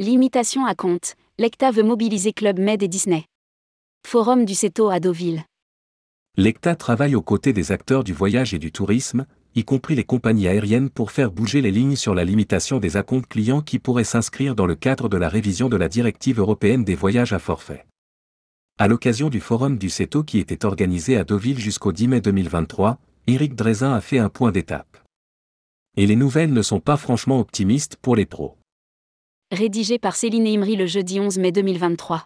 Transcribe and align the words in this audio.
Limitation 0.00 0.64
à 0.64 0.74
compte, 0.74 1.14
l'ECTA 1.38 1.72
veut 1.72 1.82
mobiliser 1.82 2.32
Club 2.32 2.58
Med 2.58 2.82
et 2.82 2.88
Disney. 2.88 3.26
Forum 4.08 4.46
du 4.46 4.54
CETO 4.54 4.88
à 4.88 4.98
Deauville. 4.98 5.44
L'ECTA 6.38 6.74
travaille 6.74 7.14
aux 7.14 7.20
côtés 7.20 7.52
des 7.52 7.70
acteurs 7.70 8.02
du 8.02 8.14
voyage 8.14 8.54
et 8.54 8.58
du 8.58 8.72
tourisme, 8.72 9.26
y 9.54 9.62
compris 9.62 9.94
les 9.94 10.04
compagnies 10.04 10.48
aériennes 10.48 10.88
pour 10.88 11.10
faire 11.10 11.30
bouger 11.30 11.60
les 11.60 11.70
lignes 11.70 11.96
sur 11.96 12.14
la 12.14 12.24
limitation 12.24 12.78
des 12.78 12.96
acomptes 12.96 13.28
clients 13.28 13.60
qui 13.60 13.78
pourraient 13.78 14.04
s'inscrire 14.04 14.54
dans 14.54 14.64
le 14.64 14.74
cadre 14.74 15.10
de 15.10 15.18
la 15.18 15.28
révision 15.28 15.68
de 15.68 15.76
la 15.76 15.90
directive 15.90 16.40
européenne 16.40 16.82
des 16.82 16.94
voyages 16.94 17.34
à 17.34 17.38
forfait. 17.38 17.84
À 18.78 18.88
l'occasion 18.88 19.28
du 19.28 19.40
forum 19.40 19.76
du 19.76 19.90
CETO 19.90 20.24
qui 20.24 20.38
était 20.38 20.64
organisé 20.64 21.18
à 21.18 21.24
Deauville 21.24 21.58
jusqu'au 21.58 21.92
10 21.92 22.08
mai 22.08 22.20
2023, 22.22 22.96
Eric 23.26 23.54
Drezin 23.54 23.92
a 23.92 24.00
fait 24.00 24.18
un 24.18 24.30
point 24.30 24.50
d'étape. 24.50 24.96
Et 25.98 26.06
les 26.06 26.16
nouvelles 26.16 26.54
ne 26.54 26.62
sont 26.62 26.80
pas 26.80 26.96
franchement 26.96 27.38
optimistes 27.38 27.96
pour 27.96 28.16
les 28.16 28.24
pros 28.24 28.56
rédigé 29.52 29.98
par 29.98 30.14
Céline 30.14 30.46
Imri 30.46 30.76
le 30.76 30.86
jeudi 30.86 31.18
11 31.18 31.38
mai 31.38 31.50
2023. 31.50 32.24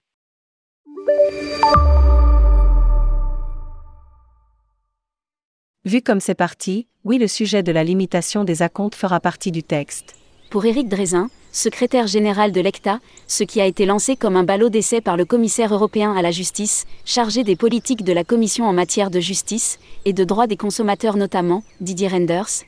Vu 5.87 6.03
comme 6.03 6.21
c'est 6.21 6.35
parti, 6.35 6.87
oui, 7.05 7.19
le 7.19 7.27
sujet 7.27 7.63
de 7.63 7.73
la 7.73 7.83
limitation 7.83 8.45
des 8.45 8.63
acomptes 8.63 8.95
fera 8.95 9.21
partie 9.21 9.53
du 9.53 9.63
texte. 9.63 10.17
Pour 10.51 10.67
Éric 10.67 10.89
Drézin, 10.89 11.31
secrétaire 11.51 12.07
général 12.07 12.53
de 12.53 12.61
l'ECTA, 12.61 13.01
ce 13.27 13.45
qui 13.45 13.61
a 13.61 13.67
été 13.67 13.87
lancé 13.87 14.17
comme 14.17 14.37
un 14.37 14.45
ballot 14.45 14.69
d'essai 14.69 15.01
par 15.01 15.17
le 15.17 15.25
commissaire 15.25 15.73
européen 15.73 16.15
à 16.15 16.21
la 16.21 16.31
justice, 16.31 16.85
chargé 17.07 17.43
des 17.43 17.57
politiques 17.57 18.05
de 18.05 18.13
la 18.13 18.25
Commission 18.25 18.67
en 18.67 18.73
matière 18.75 19.11
de 19.11 19.21
justice 19.21 19.79
et 20.05 20.13
de 20.13 20.25
droits 20.25 20.47
des 20.47 20.57
consommateurs 20.57 21.17
notamment, 21.17 21.63
Didier 21.81 22.09
Renders, 22.09 22.65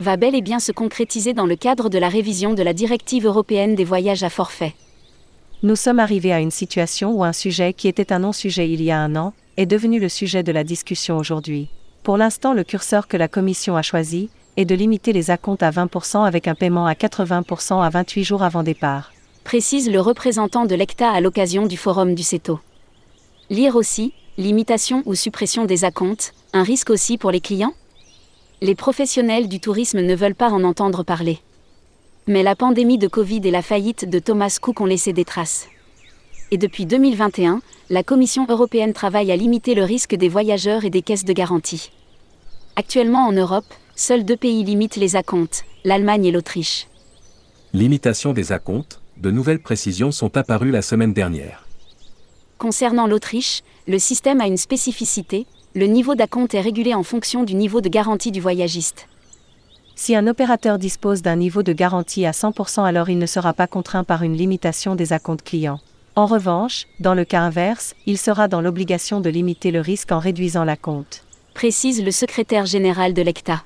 va 0.00 0.16
bel 0.16 0.34
et 0.34 0.42
bien 0.42 0.58
se 0.58 0.72
concrétiser 0.72 1.32
dans 1.32 1.46
le 1.46 1.56
cadre 1.56 1.88
de 1.88 1.98
la 1.98 2.08
révision 2.08 2.54
de 2.54 2.62
la 2.62 2.72
directive 2.72 3.26
européenne 3.26 3.74
des 3.74 3.84
voyages 3.84 4.22
à 4.22 4.30
forfait. 4.30 4.74
Nous 5.62 5.76
sommes 5.76 6.00
arrivés 6.00 6.32
à 6.32 6.40
une 6.40 6.50
situation 6.50 7.12
où 7.12 7.24
un 7.24 7.32
sujet 7.32 7.72
qui 7.72 7.88
était 7.88 8.12
un 8.12 8.20
non-sujet 8.20 8.70
il 8.70 8.82
y 8.82 8.90
a 8.90 9.00
un 9.00 9.16
an 9.16 9.32
est 9.56 9.66
devenu 9.66 9.98
le 9.98 10.08
sujet 10.08 10.42
de 10.42 10.52
la 10.52 10.64
discussion 10.64 11.16
aujourd'hui. 11.16 11.70
Pour 12.02 12.18
l'instant, 12.18 12.52
le 12.52 12.62
curseur 12.62 13.08
que 13.08 13.16
la 13.16 13.26
Commission 13.26 13.76
a 13.76 13.82
choisi 13.82 14.28
est 14.56 14.64
de 14.64 14.74
limiter 14.74 15.12
les 15.12 15.30
acomptes 15.30 15.62
à 15.62 15.70
20% 15.70 16.24
avec 16.24 16.46
un 16.46 16.54
paiement 16.54 16.86
à 16.86 16.92
80% 16.92 17.82
à 17.82 17.88
28 17.88 18.24
jours 18.24 18.42
avant 18.42 18.62
départ. 18.62 19.12
Précise 19.44 19.90
le 19.90 20.00
représentant 20.00 20.66
de 20.66 20.74
l'ECTA 20.74 21.10
à 21.10 21.20
l'occasion 21.20 21.66
du 21.66 21.76
forum 21.76 22.14
du 22.14 22.22
CETO. 22.22 22.60
Lire 23.48 23.76
aussi, 23.76 24.12
limitation 24.38 25.02
ou 25.06 25.14
suppression 25.14 25.64
des 25.64 25.84
acomptes, 25.84 26.34
un 26.52 26.62
risque 26.62 26.90
aussi 26.90 27.16
pour 27.16 27.30
les 27.30 27.40
clients? 27.40 27.74
Les 28.62 28.74
professionnels 28.74 29.48
du 29.48 29.60
tourisme 29.60 30.00
ne 30.00 30.14
veulent 30.14 30.34
pas 30.34 30.50
en 30.50 30.64
entendre 30.64 31.02
parler. 31.02 31.38
Mais 32.26 32.42
la 32.42 32.56
pandémie 32.56 32.98
de 32.98 33.06
Covid 33.06 33.40
et 33.44 33.50
la 33.50 33.62
faillite 33.62 34.08
de 34.08 34.18
Thomas 34.18 34.58
Cook 34.60 34.80
ont 34.80 34.86
laissé 34.86 35.12
des 35.12 35.24
traces. 35.24 35.68
Et 36.50 36.58
depuis 36.58 36.86
2021, 36.86 37.60
la 37.90 38.02
Commission 38.02 38.46
européenne 38.48 38.92
travaille 38.92 39.30
à 39.30 39.36
limiter 39.36 39.74
le 39.74 39.84
risque 39.84 40.14
des 40.14 40.28
voyageurs 40.28 40.84
et 40.84 40.90
des 40.90 41.02
caisses 41.02 41.24
de 41.24 41.32
garantie. 41.32 41.90
Actuellement 42.76 43.26
en 43.26 43.32
Europe, 43.32 43.66
seuls 43.94 44.24
deux 44.24 44.36
pays 44.36 44.64
limitent 44.64 44.96
les 44.96 45.16
acomptes, 45.16 45.64
l'Allemagne 45.84 46.24
et 46.24 46.32
l'Autriche. 46.32 46.88
Limitation 47.72 48.32
des 48.32 48.52
acomptes, 48.52 49.00
de 49.18 49.30
nouvelles 49.30 49.62
précisions 49.62 50.12
sont 50.12 50.36
apparues 50.36 50.70
la 50.70 50.82
semaine 50.82 51.12
dernière. 51.12 51.66
Concernant 52.58 53.06
l'Autriche, 53.06 53.62
le 53.86 53.98
système 53.98 54.40
a 54.40 54.46
une 54.46 54.56
spécificité, 54.56 55.46
le 55.76 55.84
niveau 55.84 56.14
d'acompte 56.14 56.54
est 56.54 56.62
régulé 56.62 56.94
en 56.94 57.02
fonction 57.02 57.44
du 57.44 57.54
niveau 57.54 57.82
de 57.82 57.90
garantie 57.90 58.32
du 58.32 58.40
voyagiste. 58.40 59.08
Si 59.94 60.16
un 60.16 60.26
opérateur 60.26 60.78
dispose 60.78 61.20
d'un 61.20 61.36
niveau 61.36 61.62
de 61.62 61.74
garantie 61.74 62.24
à 62.24 62.30
100%, 62.30 62.86
alors 62.86 63.10
il 63.10 63.18
ne 63.18 63.26
sera 63.26 63.52
pas 63.52 63.66
contraint 63.66 64.02
par 64.02 64.22
une 64.22 64.34
limitation 64.34 64.94
des 64.94 65.12
acomptes 65.12 65.44
clients. 65.44 65.80
En 66.14 66.24
revanche, 66.24 66.86
dans 66.98 67.12
le 67.12 67.26
cas 67.26 67.42
inverse, 67.42 67.94
il 68.06 68.16
sera 68.16 68.48
dans 68.48 68.62
l'obligation 68.62 69.20
de 69.20 69.28
limiter 69.28 69.70
le 69.70 69.82
risque 69.82 70.12
en 70.12 70.18
réduisant 70.18 70.64
l'acompte. 70.64 71.24
Précise 71.52 72.02
le 72.02 72.10
secrétaire 72.10 72.64
général 72.64 73.12
de 73.12 73.20
l'ECTA. 73.20 73.62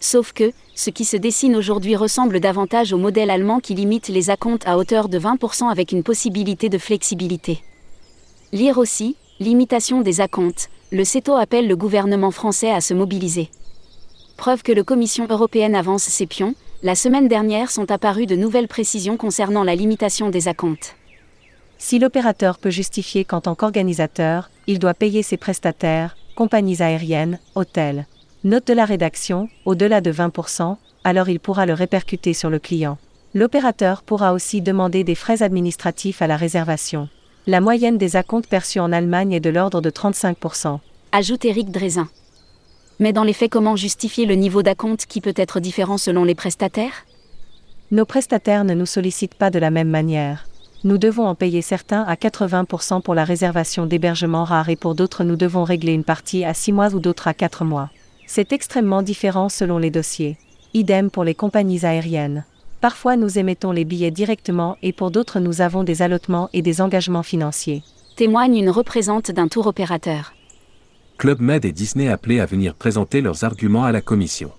Sauf 0.00 0.32
que, 0.32 0.50
ce 0.74 0.90
qui 0.90 1.04
se 1.04 1.16
dessine 1.16 1.54
aujourd'hui 1.54 1.94
ressemble 1.94 2.40
davantage 2.40 2.92
au 2.92 2.98
modèle 2.98 3.30
allemand 3.30 3.60
qui 3.60 3.74
limite 3.74 4.08
les 4.08 4.30
acomptes 4.30 4.66
à 4.66 4.76
hauteur 4.76 5.08
de 5.08 5.20
20% 5.20 5.70
avec 5.70 5.92
une 5.92 6.02
possibilité 6.02 6.68
de 6.68 6.78
flexibilité. 6.78 7.62
Lire 8.52 8.78
aussi, 8.78 9.14
limitation 9.38 10.00
des 10.00 10.20
acomptes, 10.20 10.70
le 10.92 11.04
CETO 11.04 11.36
appelle 11.36 11.68
le 11.68 11.76
gouvernement 11.76 12.32
français 12.32 12.70
à 12.70 12.80
se 12.80 12.94
mobiliser. 12.94 13.50
Preuve 14.36 14.62
que 14.62 14.72
la 14.72 14.82
Commission 14.82 15.26
européenne 15.30 15.76
avance 15.76 16.02
ses 16.02 16.26
pions, 16.26 16.54
la 16.82 16.94
semaine 16.94 17.28
dernière 17.28 17.70
sont 17.70 17.90
apparues 17.90 18.26
de 18.26 18.34
nouvelles 18.34 18.66
précisions 18.66 19.16
concernant 19.16 19.62
la 19.62 19.76
limitation 19.76 20.30
des 20.30 20.48
acomptes. 20.48 20.96
Si 21.78 21.98
l'opérateur 21.98 22.58
peut 22.58 22.70
justifier 22.70 23.24
qu'en 23.24 23.40
tant 23.40 23.54
qu'organisateur, 23.54 24.50
il 24.66 24.78
doit 24.78 24.94
payer 24.94 25.22
ses 25.22 25.36
prestataires, 25.36 26.16
compagnies 26.34 26.82
aériennes, 26.82 27.38
hôtels. 27.54 28.06
Note 28.42 28.66
de 28.66 28.72
la 28.72 28.84
rédaction, 28.84 29.48
au-delà 29.66 30.00
de 30.00 30.10
20%, 30.10 30.76
alors 31.04 31.28
il 31.28 31.38
pourra 31.38 31.66
le 31.66 31.74
répercuter 31.74 32.34
sur 32.34 32.50
le 32.50 32.58
client. 32.58 32.98
L'opérateur 33.34 34.02
pourra 34.02 34.32
aussi 34.32 34.60
demander 34.60 35.04
des 35.04 35.14
frais 35.14 35.42
administratifs 35.42 36.20
à 36.20 36.26
la 36.26 36.36
réservation. 36.36 37.08
La 37.46 37.62
moyenne 37.62 37.96
des 37.96 38.16
acomptes 38.16 38.48
perçus 38.48 38.80
en 38.80 38.92
Allemagne 38.92 39.32
est 39.32 39.40
de 39.40 39.48
l'ordre 39.48 39.80
de 39.80 39.88
35%. 39.88 40.78
Ajoute 41.12 41.46
Eric 41.46 41.70
Drézin. 41.70 42.10
Mais 42.98 43.14
dans 43.14 43.24
les 43.24 43.32
faits, 43.32 43.50
comment 43.50 43.76
justifier 43.76 44.26
le 44.26 44.34
niveau 44.34 44.62
d'acompte 44.62 45.06
qui 45.06 45.22
peut 45.22 45.32
être 45.36 45.58
différent 45.58 45.96
selon 45.96 46.24
les 46.24 46.34
prestataires? 46.34 47.06
Nos 47.92 48.04
prestataires 48.04 48.64
ne 48.64 48.74
nous 48.74 48.84
sollicitent 48.84 49.34
pas 49.34 49.50
de 49.50 49.58
la 49.58 49.70
même 49.70 49.88
manière. 49.88 50.46
Nous 50.84 50.98
devons 50.98 51.26
en 51.26 51.34
payer 51.34 51.62
certains 51.62 52.02
à 52.02 52.14
80% 52.14 53.00
pour 53.00 53.14
la 53.14 53.24
réservation 53.24 53.86
d'hébergements 53.86 54.44
rares 54.44 54.68
et 54.68 54.76
pour 54.76 54.94
d'autres 54.94 55.24
nous 55.24 55.36
devons 55.36 55.64
régler 55.64 55.94
une 55.94 56.04
partie 56.04 56.44
à 56.44 56.52
6 56.52 56.72
mois 56.72 56.94
ou 56.94 57.00
d'autres 57.00 57.26
à 57.26 57.32
4 57.32 57.64
mois. 57.64 57.88
C'est 58.26 58.52
extrêmement 58.52 59.02
différent 59.02 59.48
selon 59.48 59.78
les 59.78 59.90
dossiers. 59.90 60.36
Idem 60.74 61.10
pour 61.10 61.24
les 61.24 61.34
compagnies 61.34 61.86
aériennes. 61.86 62.44
Parfois 62.80 63.16
nous 63.16 63.38
émettons 63.38 63.72
les 63.72 63.84
billets 63.84 64.10
directement 64.10 64.78
et 64.82 64.94
pour 64.94 65.10
d'autres 65.10 65.38
nous 65.38 65.60
avons 65.60 65.84
des 65.84 66.00
allotements 66.00 66.48
et 66.54 66.62
des 66.62 66.80
engagements 66.80 67.22
financiers. 67.22 67.82
Témoigne 68.16 68.56
une 68.56 68.70
représente 68.70 69.30
d'un 69.30 69.48
tour 69.48 69.66
opérateur. 69.66 70.32
Club 71.18 71.40
Med 71.40 71.66
et 71.66 71.72
Disney 71.72 72.08
appelés 72.08 72.40
à 72.40 72.46
venir 72.46 72.74
présenter 72.74 73.20
leurs 73.20 73.44
arguments 73.44 73.84
à 73.84 73.92
la 73.92 74.00
Commission. 74.00 74.50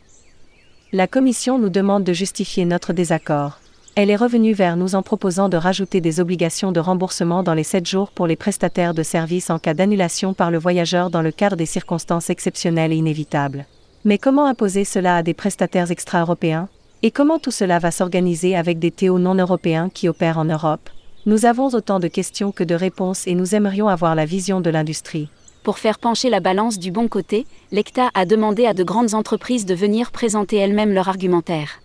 La 0.93 1.07
Commission 1.07 1.57
nous 1.57 1.69
demande 1.69 2.03
de 2.03 2.13
justifier 2.13 2.65
notre 2.65 2.93
désaccord. 2.93 3.59
Elle 3.95 4.11
est 4.11 4.15
revenue 4.15 4.53
vers 4.53 4.77
nous 4.77 4.93
en 4.93 5.01
proposant 5.01 5.49
de 5.49 5.57
rajouter 5.57 5.99
des 5.99 6.19
obligations 6.19 6.71
de 6.71 6.79
remboursement 6.79 7.41
dans 7.41 7.55
les 7.55 7.63
7 7.63 7.87
jours 7.87 8.11
pour 8.11 8.27
les 8.27 8.35
prestataires 8.35 8.93
de 8.93 9.03
services 9.03 9.49
en 9.49 9.57
cas 9.57 9.73
d'annulation 9.73 10.35
par 10.35 10.51
le 10.51 10.59
voyageur 10.59 11.09
dans 11.09 11.23
le 11.23 11.31
cadre 11.31 11.55
des 11.55 11.65
circonstances 11.65 12.29
exceptionnelles 12.29 12.93
et 12.93 12.97
inévitables. 12.97 13.65
Mais 14.05 14.19
comment 14.19 14.45
imposer 14.45 14.85
cela 14.85 15.17
à 15.17 15.23
des 15.23 15.33
prestataires 15.33 15.89
extra-européens? 15.89 16.69
Et 17.03 17.11
comment 17.11 17.39
tout 17.39 17.51
cela 17.51 17.79
va 17.79 17.89
s'organiser 17.89 18.55
avec 18.55 18.77
des 18.77 18.91
TO 18.91 19.17
non 19.17 19.33
européens 19.33 19.89
qui 19.89 20.07
opèrent 20.07 20.37
en 20.37 20.45
Europe? 20.45 20.89
Nous 21.25 21.45
avons 21.45 21.69
autant 21.69 21.99
de 21.99 22.07
questions 22.07 22.51
que 22.51 22.63
de 22.63 22.75
réponses 22.75 23.25
et 23.27 23.33
nous 23.33 23.55
aimerions 23.55 23.87
avoir 23.87 24.13
la 24.13 24.25
vision 24.25 24.61
de 24.61 24.69
l'industrie. 24.69 25.29
Pour 25.63 25.79
faire 25.79 25.99
pencher 25.99 26.29
la 26.29 26.39
balance 26.39 26.79
du 26.79 26.91
bon 26.91 27.07
côté, 27.07 27.45
l'ECTA 27.71 28.09
a 28.13 28.25
demandé 28.25 28.65
à 28.65 28.73
de 28.73 28.83
grandes 28.83 29.13
entreprises 29.13 29.65
de 29.65 29.75
venir 29.75 30.11
présenter 30.11 30.57
elles-mêmes 30.57 30.93
leur 30.93 31.09
argumentaire. 31.09 31.81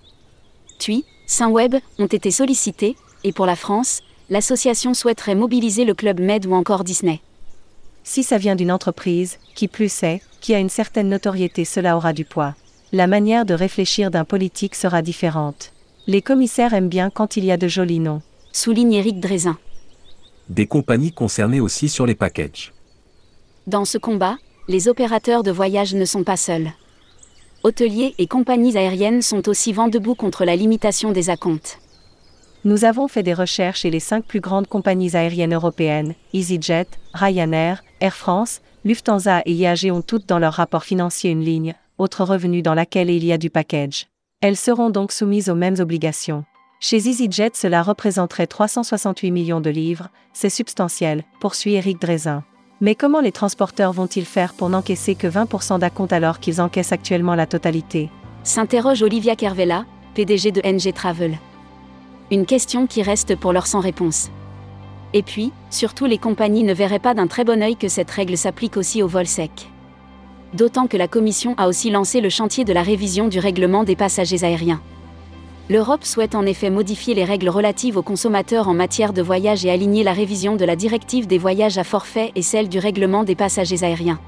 TUI, 0.78 1.04
Saint-Web 1.26 1.76
ont 1.98 2.06
été 2.06 2.30
sollicités, 2.30 2.96
et 3.24 3.32
pour 3.32 3.46
la 3.46 3.56
France, 3.56 4.02
l'association 4.30 4.94
souhaiterait 4.94 5.34
mobiliser 5.34 5.84
le 5.84 5.94
Club 5.94 6.20
Med 6.20 6.46
ou 6.46 6.52
encore 6.52 6.84
Disney. 6.84 7.20
Si 8.04 8.22
ça 8.22 8.38
vient 8.38 8.54
d'une 8.54 8.72
entreprise, 8.72 9.38
qui 9.54 9.66
plus 9.66 10.02
est, 10.02 10.20
qui 10.40 10.54
a 10.54 10.58
une 10.58 10.70
certaine 10.70 11.08
notoriété, 11.08 11.64
cela 11.64 11.96
aura 11.96 12.12
du 12.12 12.24
poids 12.24 12.54
la 12.92 13.06
manière 13.06 13.44
de 13.44 13.54
réfléchir 13.54 14.10
d'un 14.10 14.24
politique 14.24 14.74
sera 14.74 15.02
différente. 15.02 15.72
Les 16.06 16.22
commissaires 16.22 16.72
aiment 16.72 16.88
bien 16.88 17.10
quand 17.10 17.36
il 17.36 17.44
y 17.44 17.50
a 17.50 17.56
de 17.56 17.66
jolis 17.66 17.98
noms. 17.98 18.22
Souligne 18.52 18.94
Éric 18.94 19.18
Drézin. 19.18 19.58
Des 20.48 20.66
compagnies 20.66 21.12
concernées 21.12 21.60
aussi 21.60 21.88
sur 21.88 22.06
les 22.06 22.14
packages. 22.14 22.72
Dans 23.66 23.84
ce 23.84 23.98
combat, 23.98 24.36
les 24.68 24.86
opérateurs 24.86 25.42
de 25.42 25.50
voyage 25.50 25.94
ne 25.94 26.04
sont 26.04 26.22
pas 26.22 26.36
seuls. 26.36 26.70
Hôteliers 27.64 28.14
et 28.18 28.28
compagnies 28.28 28.76
aériennes 28.76 29.22
sont 29.22 29.48
aussi 29.48 29.72
vent 29.72 29.88
debout 29.88 30.14
contre 30.14 30.44
la 30.44 30.54
limitation 30.54 31.10
des 31.10 31.30
acomptes. 31.30 31.80
Nous 32.64 32.84
avons 32.84 33.08
fait 33.08 33.24
des 33.24 33.34
recherches 33.34 33.84
et 33.84 33.90
les 33.90 34.00
cinq 34.00 34.24
plus 34.24 34.40
grandes 34.40 34.68
compagnies 34.68 35.16
aériennes 35.16 35.54
européennes, 35.54 36.14
EasyJet, 36.32 36.86
Ryanair, 37.12 37.82
Air 38.00 38.14
France, 38.14 38.60
Lufthansa 38.84 39.42
et 39.46 39.52
IAG 39.52 39.90
ont 39.90 40.02
toutes 40.02 40.28
dans 40.28 40.38
leur 40.38 40.54
rapport 40.54 40.84
financier 40.84 41.30
une 41.30 41.44
ligne, 41.44 41.74
autre 41.98 42.24
revenu 42.24 42.62
dans 42.62 42.74
laquelle 42.74 43.10
il 43.10 43.24
y 43.24 43.32
a 43.32 43.38
du 43.38 43.50
package. 43.50 44.06
Elles 44.40 44.56
seront 44.56 44.90
donc 44.90 45.12
soumises 45.12 45.48
aux 45.48 45.54
mêmes 45.54 45.76
obligations. 45.78 46.44
Chez 46.78 47.08
EasyJet, 47.08 47.52
cela 47.54 47.82
représenterait 47.82 48.46
368 48.46 49.30
millions 49.30 49.60
de 49.62 49.70
livres, 49.70 50.08
c'est 50.34 50.50
substantiel, 50.50 51.24
poursuit 51.40 51.74
Eric 51.74 52.00
Drézin. 52.00 52.44
Mais 52.82 52.94
comment 52.94 53.20
les 53.20 53.32
transporteurs 53.32 53.92
vont-ils 53.92 54.26
faire 54.26 54.52
pour 54.52 54.68
n'encaisser 54.68 55.14
que 55.14 55.26
20% 55.26 55.78
d'acompte 55.78 56.12
alors 56.12 56.38
qu'ils 56.38 56.60
encaissent 56.60 56.92
actuellement 56.92 57.34
la 57.34 57.46
totalité? 57.46 58.10
S'interroge 58.44 59.02
Olivia 59.02 59.34
Kervella, 59.34 59.86
PDG 60.14 60.52
de 60.52 60.60
NG 60.60 60.92
Travel. 60.92 61.38
Une 62.30 62.44
question 62.44 62.86
qui 62.86 63.02
reste 63.02 63.36
pour 63.36 63.54
l'heure 63.54 63.66
sans 63.66 63.80
réponse. 63.80 64.30
Et 65.14 65.22
puis, 65.22 65.52
surtout 65.70 66.04
les 66.04 66.18
compagnies 66.18 66.64
ne 66.64 66.74
verraient 66.74 66.98
pas 66.98 67.14
d'un 67.14 67.26
très 67.26 67.44
bon 67.44 67.62
œil 67.62 67.76
que 67.76 67.88
cette 67.88 68.10
règle 68.10 68.36
s'applique 68.36 68.76
aussi 68.76 69.02
au 69.02 69.08
vol 69.08 69.26
sec. 69.26 69.68
D'autant 70.54 70.86
que 70.86 70.96
la 70.96 71.08
Commission 71.08 71.54
a 71.58 71.68
aussi 71.68 71.90
lancé 71.90 72.20
le 72.20 72.28
chantier 72.28 72.64
de 72.64 72.72
la 72.72 72.82
révision 72.82 73.28
du 73.28 73.38
règlement 73.38 73.84
des 73.84 73.96
passagers 73.96 74.44
aériens. 74.44 74.80
L'Europe 75.68 76.04
souhaite 76.04 76.36
en 76.36 76.46
effet 76.46 76.70
modifier 76.70 77.14
les 77.14 77.24
règles 77.24 77.48
relatives 77.48 77.96
aux 77.96 78.02
consommateurs 78.02 78.68
en 78.68 78.74
matière 78.74 79.12
de 79.12 79.20
voyage 79.22 79.66
et 79.66 79.70
aligner 79.70 80.04
la 80.04 80.12
révision 80.12 80.54
de 80.54 80.64
la 80.64 80.76
directive 80.76 81.26
des 81.26 81.38
voyages 81.38 81.76
à 81.78 81.84
forfait 81.84 82.30
et 82.36 82.42
celle 82.42 82.68
du 82.68 82.78
règlement 82.78 83.24
des 83.24 83.34
passagers 83.34 83.82
aériens. 83.82 84.20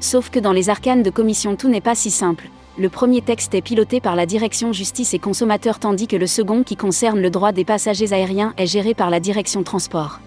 Sauf 0.00 0.28
que 0.28 0.38
dans 0.38 0.52
les 0.52 0.68
arcanes 0.68 1.02
de 1.02 1.08
commission 1.08 1.56
tout 1.56 1.68
n'est 1.68 1.80
pas 1.80 1.94
si 1.94 2.10
simple. 2.10 2.50
Le 2.78 2.90
premier 2.90 3.22
texte 3.22 3.54
est 3.54 3.62
piloté 3.62 4.00
par 4.00 4.16
la 4.16 4.26
direction 4.26 4.72
justice 4.74 5.14
et 5.14 5.18
consommateurs 5.18 5.78
tandis 5.78 6.06
que 6.06 6.16
le 6.16 6.26
second 6.26 6.62
qui 6.62 6.76
concerne 6.76 7.20
le 7.20 7.30
droit 7.30 7.52
des 7.52 7.64
passagers 7.64 8.12
aériens 8.12 8.52
est 8.58 8.66
géré 8.66 8.92
par 8.92 9.08
la 9.08 9.20
direction 9.20 9.62
transport. 9.62 10.20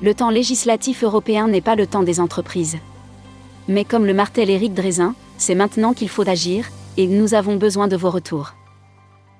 Le 0.00 0.14
temps 0.14 0.30
législatif 0.30 1.02
européen 1.02 1.48
n'est 1.48 1.60
pas 1.60 1.74
le 1.74 1.88
temps 1.88 2.04
des 2.04 2.20
entreprises. 2.20 2.78
Mais 3.68 3.84
comme 3.84 4.06
le 4.06 4.14
martèle 4.14 4.48
Éric 4.48 4.72
Drézin, 4.72 5.14
c'est 5.36 5.54
maintenant 5.54 5.92
qu'il 5.92 6.08
faut 6.08 6.28
agir, 6.28 6.66
et 6.96 7.06
nous 7.06 7.34
avons 7.34 7.56
besoin 7.56 7.86
de 7.86 7.96
vos 7.96 8.10
retours. 8.10 8.54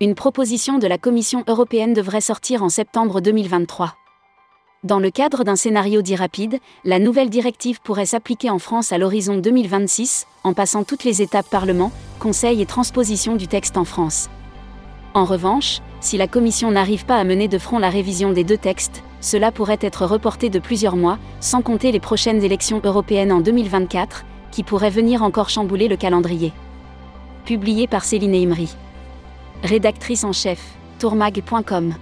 Une 0.01 0.15
proposition 0.15 0.79
de 0.79 0.87
la 0.87 0.99
Commission 0.99 1.43
européenne 1.49 1.95
devrait 1.95 2.21
sortir 2.21 2.63
en 2.63 2.69
septembre 2.69 3.21
2023. 3.21 3.95
Dans 4.85 5.01
le 5.01 5.11
cadre 5.11 5.43
d'un 5.43 5.57
scénario 5.57 6.03
dit 6.03 6.15
rapide, 6.15 6.59
la 6.85 7.01
nouvelle 7.01 7.31
directive 7.31 7.81
pourrait 7.81 8.07
s'appliquer 8.07 8.49
en 8.49 8.61
France 8.61 8.93
à 8.93 8.99
l'horizon 8.99 9.39
2026, 9.39 10.27
en 10.45 10.53
passant 10.53 10.85
toutes 10.85 11.03
les 11.03 11.21
étapes 11.21 11.51
Parlement, 11.51 11.91
Conseil 12.21 12.61
et 12.63 12.67
transposition 12.67 13.35
du 13.35 13.49
texte 13.49 13.77
en 13.77 13.85
France. 13.85 14.29
En 15.15 15.25
revanche, 15.25 15.79
si 16.01 16.17
la 16.17 16.29
Commission 16.29 16.71
n'arrive 16.71 17.07
pas 17.07 17.17
à 17.17 17.25
mener 17.25 17.49
de 17.49 17.59
front 17.59 17.79
la 17.79 17.91
révision 17.91 18.31
des 18.31 18.45
deux 18.45 18.59
textes, 18.59 19.03
cela 19.21 19.53
pourrait 19.53 19.79
être 19.81 20.07
reporté 20.07 20.51
de 20.51 20.59
plusieurs 20.59 20.97
mois, 20.97 21.19
sans 21.41 21.63
compter 21.63 21.93
les 21.93 22.01
prochaines 22.01 22.43
élections 22.43 22.81
européennes 22.85 23.33
en 23.33 23.41
2024, 23.41 24.25
qui 24.51 24.63
pourraient 24.63 24.91
venir 24.91 25.23
encore 25.23 25.51
chambouler 25.51 25.89
le 25.89 25.97
calendrier. 25.97 26.53
Publié 27.45 27.87
par 27.87 28.05
Céline 28.05 28.35
Imri. 28.35 28.75
Rédactrice 29.63 30.25
en 30.25 30.33
chef, 30.33 30.61
tourmag.com. 30.99 31.95